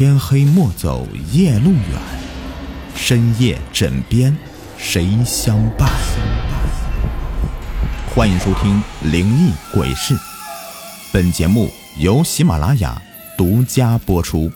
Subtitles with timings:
[0.00, 2.00] 天黑莫走夜路远，
[2.96, 4.34] 深夜枕边
[4.78, 5.90] 谁相伴？
[8.14, 8.82] 欢迎收听
[9.12, 10.14] 《灵异鬼事》，
[11.12, 11.68] 本节目
[11.98, 13.02] 由喜马拉雅
[13.36, 14.50] 独家播出。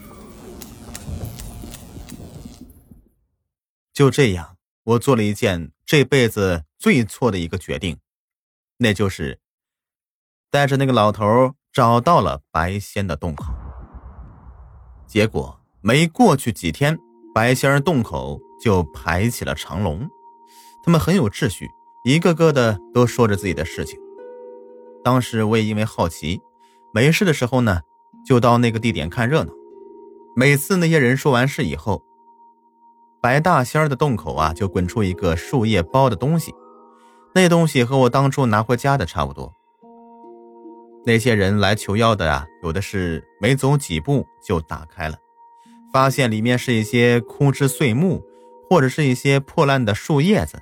[3.93, 7.99] 就这样，我做了一件这辈子最错的一个决定，
[8.79, 9.41] 那就是
[10.51, 13.64] 带着那个老头找到了白仙的洞口。
[15.15, 16.99] 结果没过去几天，
[17.33, 20.11] 白仙儿洞口就排起了长龙，
[20.83, 21.71] 他们很有秩序，
[22.05, 23.97] 一个个的都说着自己的事情。
[25.05, 26.43] 当时我也因为好奇，
[26.93, 27.83] 没事的时候呢，
[28.27, 29.53] 就到那个地点看热闹。
[30.35, 32.03] 每次那些人说完事以后，
[33.23, 36.53] 白大仙儿的洞口啊，就滚出一个树叶包的东西，
[37.37, 39.55] 那东西和我当初拿回家的差不多。
[41.07, 45.19] 那些人来求药的啊，有的是没走几步就打开了，
[45.93, 48.23] 发现里面是一些枯枝碎木，
[48.71, 50.59] 或者是一些破烂的树叶子，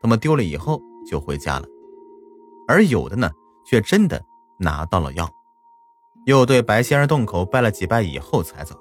[0.00, 1.66] 他们丢了以后就回家了。
[2.68, 3.30] 而有的呢，
[3.66, 4.24] 却真的
[4.58, 5.28] 拿到了药，
[6.24, 8.78] 又对白仙儿洞口拜了几拜以后才走。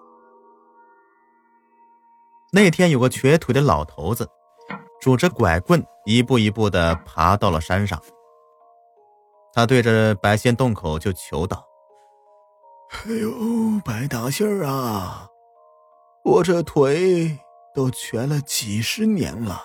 [2.51, 4.29] 那天有个瘸腿的老头子，
[5.01, 7.99] 拄着拐棍，一步一步的爬到了山上。
[9.53, 11.63] 他对着白仙洞口就求道
[13.05, 13.31] ：“哎呦，
[13.85, 15.27] 白大仙儿啊，
[16.23, 17.37] 我这腿
[17.75, 19.61] 都瘸了几十年了，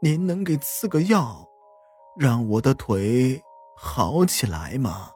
[0.00, 1.46] 您能给赐个药，
[2.18, 3.42] 让我的腿
[3.76, 5.10] 好起来吗？”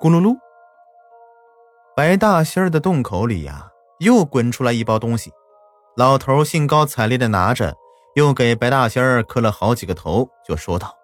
[0.00, 0.36] 咕噜噜，
[1.96, 5.32] 白大仙儿的洞口里呀，又滚出来一包东西。
[5.96, 7.76] 老头兴高采烈的拿着，
[8.14, 10.96] 又给白大仙儿磕了好几个头，就说道。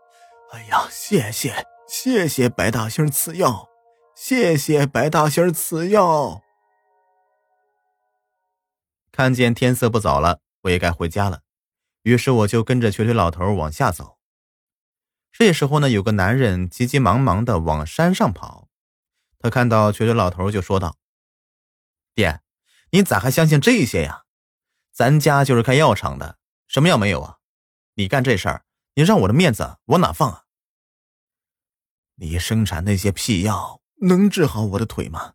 [0.54, 3.68] 哎呀，谢谢谢谢白大仙赐药，
[4.14, 6.40] 谢谢白大仙赐药。
[9.10, 11.40] 看见天色不早了，我也该回家了，
[12.02, 14.16] 于是我就跟着瘸腿老头往下走。
[15.32, 18.68] 这时候呢，有个男人急急忙忙的往山上跑，
[19.40, 20.96] 他看到瘸腿老头就说道
[22.14, 22.40] ：“爹，
[22.90, 24.22] 你咋还相信这些呀？
[24.92, 26.38] 咱家就是开药厂的，
[26.68, 27.38] 什么药没有啊？
[27.94, 28.64] 你干这事儿，
[28.94, 30.42] 你让我的面子往哪放啊？”
[32.16, 35.34] 你生产那些屁药能治好我的腿吗？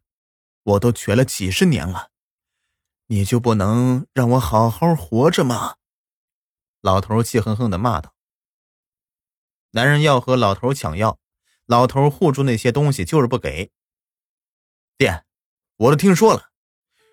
[0.64, 2.10] 我都瘸了几十年了，
[3.08, 5.76] 你就不能让我好好活着吗？
[6.82, 8.14] 老头气哼哼的骂道。
[9.72, 11.18] 男人要和老头抢药，
[11.66, 13.72] 老头护住那些东西就是不给。
[14.98, 15.24] 爹，
[15.78, 16.50] 我都听说了，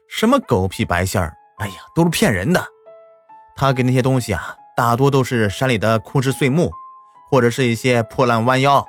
[0.09, 2.67] 什么狗屁白仙儿，哎呀，都是骗人的。
[3.57, 6.71] 他给那些东西啊，大多都是山里的枯枝碎木，
[7.31, 8.87] 或者是一些破烂弯腰。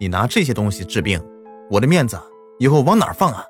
[0.00, 1.20] 你拿这些东西治病，
[1.68, 2.16] 我的面子
[2.60, 3.44] 以后往哪放啊？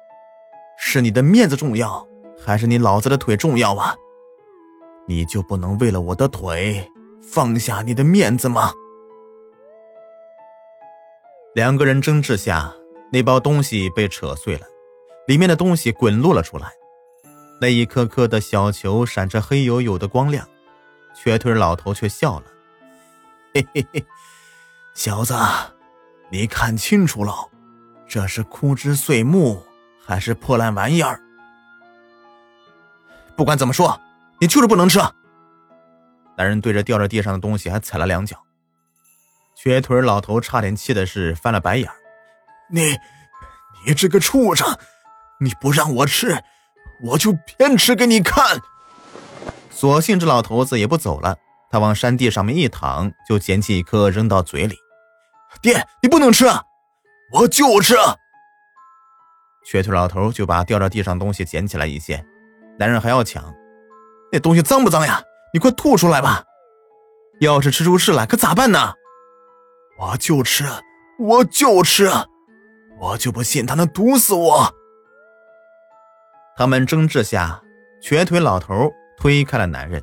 [0.78, 2.06] 是你的面子重要，
[2.42, 3.94] 还是你老子的腿重要啊？
[5.06, 6.90] 你就不能为了我的腿
[7.22, 8.72] 放下你的面子吗？
[11.54, 12.74] 两个人争执下，
[13.12, 14.66] 那包东西被扯碎了，
[15.26, 16.72] 里面的东西滚落了出来，
[17.60, 20.48] 那一颗颗的小球闪着黑黝黝的光亮，
[21.14, 22.46] 瘸腿老头却笑了
[23.52, 24.02] ：“嘿嘿嘿，
[24.94, 25.34] 小子。”
[26.30, 27.32] 你看清楚了，
[28.06, 29.62] 这是枯枝碎木
[30.04, 31.20] 还是破烂玩意儿？
[33.36, 33.98] 不管怎么说，
[34.40, 34.98] 你就是不能吃。
[36.36, 38.36] 男人对着掉在地上的东西还踩了两脚，
[39.56, 41.90] 瘸腿老头差点气的是翻了白眼
[42.70, 42.96] 你，
[43.86, 44.66] 你这个畜生！
[45.40, 46.42] 你不让我吃，
[47.02, 48.60] 我就偏吃给你看！
[49.70, 51.36] 索性这老头子也不走了，
[51.70, 54.76] 他往山地上面一躺，就捡起一颗扔到嘴里。
[55.62, 56.46] 爹，你不能吃，
[57.32, 57.94] 我就吃。
[59.64, 62.24] 瘸腿老头就把掉到地上东西捡起来一些，
[62.78, 63.54] 男人还要抢，
[64.32, 65.22] 那东西脏不脏呀？
[65.52, 66.44] 你快吐出来吧！
[67.40, 68.94] 要是吃出事来，可咋办呢？
[69.98, 70.64] 我就吃，
[71.18, 72.10] 我就吃，
[72.98, 74.74] 我就不信他能毒死我。
[76.56, 77.62] 他们争执下，
[78.00, 80.02] 瘸腿老头推开了男人，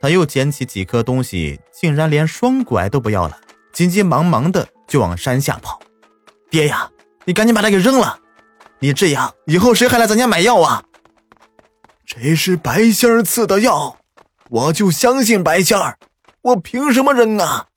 [0.00, 3.38] 他又捡起几颗东西，竟然连双拐都不要了，
[3.72, 4.68] 急急忙忙的。
[4.90, 5.80] 就往山下跑，
[6.50, 6.90] 爹呀，
[7.24, 8.18] 你赶紧把它给扔了！
[8.80, 10.82] 你这样以后谁还来咱家买药啊？
[12.04, 14.00] 这是白仙儿赐的药，
[14.48, 15.96] 我就相信白仙儿，
[16.42, 17.68] 我凭什么扔啊？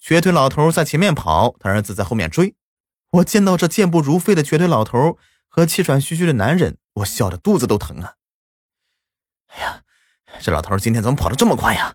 [0.00, 2.54] 瘸腿老头在前面跑，他儿子在后面追。
[3.10, 5.18] 我见到这健步如飞的瘸腿老头
[5.48, 8.14] 和气喘吁吁的男人，我笑得肚子都疼啊！
[9.48, 9.82] 哎呀，
[10.40, 11.94] 这老头今天怎么跑得这么快呀？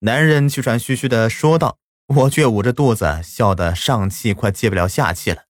[0.00, 1.78] 男人气喘吁吁的说道。
[2.08, 5.44] 我却捂着肚子，笑得上气快接不了下气了。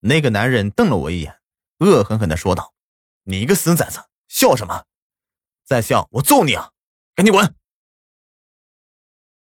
[0.00, 1.40] 那个男人瞪了我一眼，
[1.78, 2.74] 恶狠狠的说道
[3.24, 4.84] ：“你个死崽子，笑什么？
[5.64, 6.72] 再笑我揍你啊！
[7.14, 7.54] 赶紧滚！”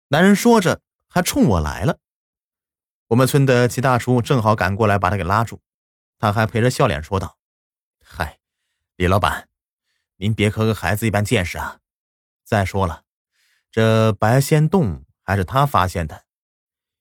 [0.10, 2.00] 男人说着，还冲我来了。
[3.08, 5.62] 我们村的齐大叔正好赶过来，把他给拉住。
[6.20, 7.38] 他还陪着笑脸说道
[8.04, 8.40] ：“嗨，
[8.98, 9.48] 李老板，
[10.18, 11.80] 您别和个孩子一般见识啊！
[12.44, 13.06] 再说了，
[13.72, 16.24] 这白仙洞还是他发现的，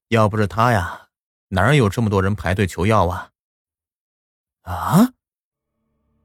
[0.08, 1.02] 要不是他呀，
[1.50, 3.30] 哪儿有这么多人排队求药啊？”
[4.62, 5.12] 啊！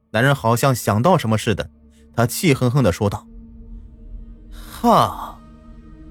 [0.10, 1.70] 男人好像想到什么似的，
[2.16, 3.28] 他气哼哼的说道
[4.52, 5.40] ：“哈，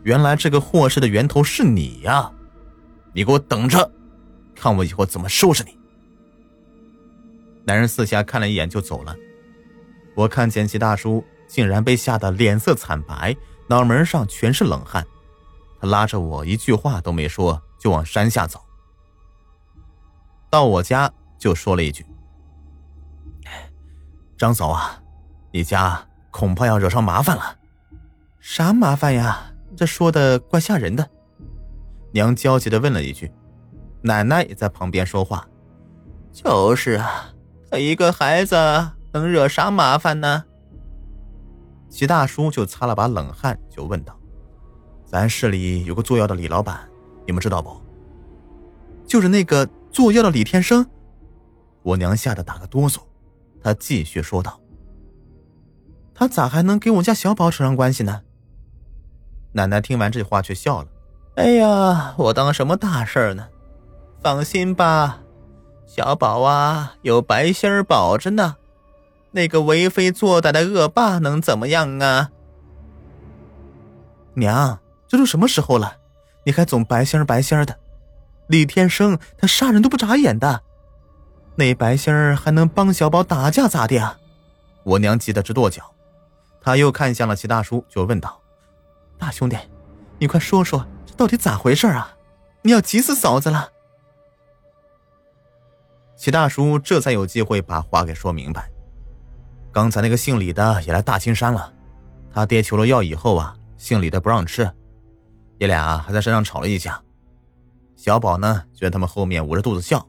[0.05, 2.33] 原来这个祸事的源头是你呀！
[3.13, 3.91] 你给我等着，
[4.55, 5.77] 看我以后怎么收拾你！”
[7.67, 9.15] 男人四下看了一眼就走了。
[10.15, 15.05] 我看见齐大叔竟然被吓得脸色惨白，脑门上全是冷汗。
[15.81, 18.61] 他拉着我一句话都没说，就往山下走。
[20.51, 22.05] 到我家就说了一句。
[24.37, 25.01] 张嫂啊，
[25.53, 27.57] 你家恐怕要惹上麻烦了。
[28.41, 29.53] 啥麻烦呀？
[29.77, 31.09] 这说的怪吓人的。
[32.13, 33.33] 娘焦急的问了一句。
[34.03, 35.47] 奶奶也在旁边说话。
[36.33, 37.33] 就是啊，
[37.71, 38.57] 他一个孩子
[39.13, 40.45] 能惹啥麻烦呢？
[41.89, 44.17] 齐大叔就擦了把冷汗，就问道
[45.11, 46.89] ：“咱市里有个做药的李老板，
[47.27, 47.77] 你们知道不？
[49.05, 50.87] 就是那个做药的李天生。”
[51.83, 52.99] 我娘吓得打个哆嗦。
[53.61, 54.61] 她继续说道
[56.15, 58.23] ：“他咋还能跟我家小宝扯上关系呢？”
[59.51, 60.89] 奶奶听完这话却笑了
[61.35, 63.49] ：“哎呀，我当什么大事呢？
[64.23, 65.23] 放心吧，
[65.87, 68.55] 小宝啊，有白心儿保着呢。
[69.33, 72.31] 那个为非作歹的恶霸能怎么样啊？”
[74.35, 74.79] 娘，
[75.11, 75.97] 这都什么时候了，
[76.45, 77.77] 你还总白心儿白心儿的？
[78.47, 80.63] 李天生他杀人都不眨眼的。
[81.57, 84.17] 那白心儿还能帮小宝打架咋的啊？
[84.85, 85.83] 我娘急得直跺脚，
[86.63, 88.41] 她又看向了齐大叔，就问道
[89.19, 89.59] ：“大兄弟，
[90.21, 92.15] 你快说说这到底咋回事啊？
[92.63, 93.73] 你要急死嫂子了。”
[96.15, 98.71] 齐大叔这才有机会把话给说明白。
[99.73, 101.73] 刚才那个姓李的也来大青山了，
[102.33, 104.71] 他爹求了药以后啊，姓李的不让吃，
[105.61, 107.01] 爷俩还在山上吵了一架。
[107.95, 110.09] 小宝呢，就在他们后面捂着肚子笑。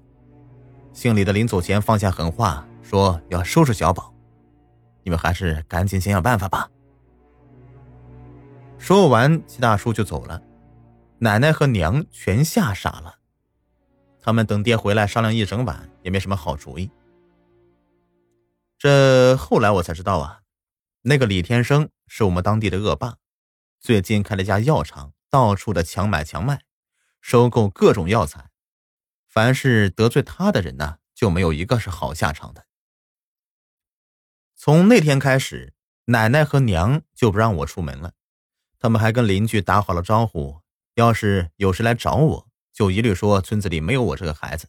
[0.94, 4.14] 姓李的临走前放下狠话，说要收拾小宝，
[5.04, 6.70] 你们还是赶紧想想办法吧。
[8.78, 10.42] 说完，齐大叔就走了，
[11.20, 13.16] 奶奶和娘全吓傻了。
[14.22, 16.90] 他们等爹回来商量一整晚，也没什么好主意。
[18.78, 20.40] 这后来我才知道啊，
[21.02, 23.16] 那个李天生是我们当地的恶霸，
[23.82, 26.66] 最近开了家药厂，到处的强买强卖，
[27.22, 28.52] 收购各种药材。
[29.28, 32.68] 凡是得罪他的人呢，就没有一个是好下场的。
[34.56, 35.74] 从那天开始，
[36.06, 38.14] 奶奶和娘就不让我出门了，
[38.78, 40.62] 他们还跟邻居打好了招呼，
[40.96, 44.68] 要是有谁来找我，就一律说村子里没有我这个孩子。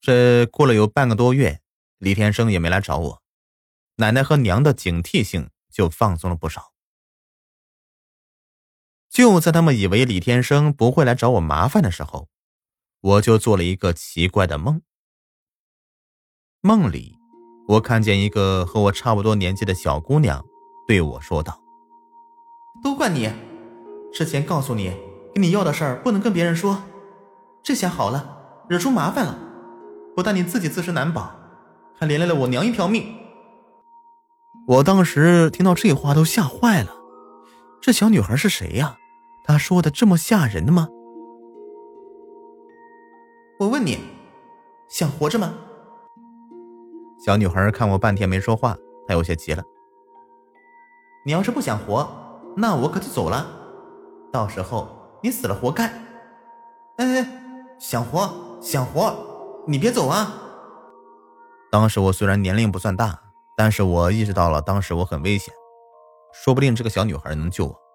[0.00, 1.60] 这过了有半个多月，
[1.98, 3.22] 李天生也没来找我，
[3.96, 6.72] 奶奶和娘的警惕性就放松了不少。
[9.18, 12.28] 就在他们以为李天生不会来找我麻烦的时候，
[13.00, 14.80] 我就做了一个奇怪的梦。
[16.60, 17.16] 梦里，
[17.66, 20.44] 我看见一个和我差不多年纪的小姑娘
[20.86, 21.60] 对我说道
[22.80, 23.28] ：“都怪你，
[24.12, 24.96] 之前告诉你
[25.34, 26.80] 跟你要的事儿不能跟别人说，
[27.64, 29.36] 这下好了，惹出麻烦了，
[30.14, 31.34] 不但你自己自身难保，
[31.98, 33.16] 还连累了我娘一条命。”
[34.68, 36.94] 我当时听到这话都吓坏了。
[37.80, 38.96] 这小女孩是谁呀？
[39.48, 40.88] 她说的这么吓人的吗？
[43.58, 43.98] 我问你，
[44.90, 45.54] 想活着吗？
[47.18, 48.76] 小女孩看我半天没说话，
[49.06, 49.64] 她有些急了。
[51.24, 52.06] 你要是不想活，
[52.58, 53.46] 那我可就走了，
[54.30, 54.86] 到时候
[55.22, 55.86] 你死了活该。
[56.98, 59.16] 哎哎，想活想活，
[59.66, 60.30] 你别走啊！
[61.72, 63.18] 当时我虽然年龄不算大，
[63.56, 65.54] 但是我意识到了当时我很危险。
[66.34, 67.87] 说不定这个小女孩能救我。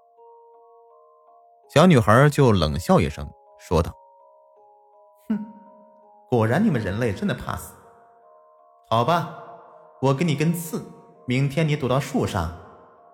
[1.74, 3.28] 小女孩就冷笑一声，
[3.58, 3.92] 说道
[5.28, 5.44] ：“哼，
[6.30, 7.74] 果然你们人类真的怕死。
[8.88, 9.40] 好吧，
[10.00, 10.86] 我给你根刺，
[11.26, 12.56] 明天你躲到树上，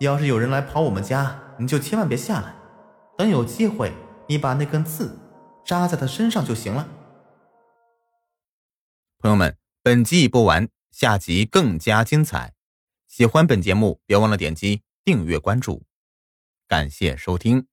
[0.02, 2.54] 要是有人来跑我们家，你就千万别下来。
[3.18, 3.94] 等有机会，
[4.28, 5.18] 你把那根刺
[5.64, 6.86] 扎在他身上就行了。”
[9.20, 12.54] 朋友们，本集已播完，下集更加精彩。
[13.08, 14.84] 喜欢本节目，别忘了点击。
[15.06, 15.86] 订阅关注，
[16.68, 17.66] 感谢收听。